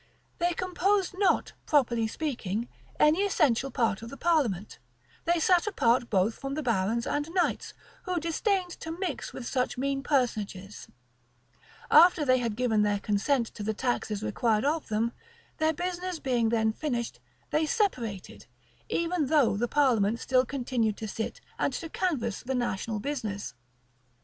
[]They 0.39 0.53
composed 0.53 1.13
not, 1.15 1.53
properly 1.67 2.07
speaking, 2.07 2.67
any 2.99 3.21
essential 3.21 3.69
part 3.69 4.01
of 4.01 4.09
the 4.09 4.17
parliament: 4.17 4.79
they 5.25 5.39
sat 5.39 5.67
apart 5.67 6.09
both 6.09 6.33
from 6.33 6.55
the 6.55 6.63
barons 6.63 7.05
and 7.05 7.29
knights,[] 7.35 7.75
who 8.05 8.19
disdained 8.19 8.71
to 8.79 8.97
mix 8.97 9.31
with 9.31 9.45
such 9.45 9.77
mean 9.77 10.01
personages: 10.01 10.87
after 11.91 12.25
they 12.25 12.39
had 12.39 12.55
given 12.55 12.81
their 12.81 12.99
consent 12.99 13.45
to 13.53 13.61
the 13.61 13.75
taxes 13.75 14.23
required 14.23 14.65
of 14.65 14.87
them, 14.87 15.11
their 15.59 15.71
business 15.71 16.17
being 16.17 16.49
then 16.49 16.73
finished, 16.73 17.19
they 17.51 17.67
separated, 17.67 18.47
even 18.89 19.27
though 19.27 19.55
the 19.55 19.67
parliament 19.67 20.19
still 20.19 20.47
continued 20.47 20.97
to 20.97 21.07
sit, 21.07 21.41
and 21.59 21.73
to 21.73 21.89
canvass 21.89 22.41
the 22.41 22.55
national 22.55 22.99
business. 22.99 23.53